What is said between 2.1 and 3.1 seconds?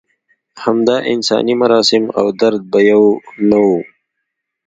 او درد به یو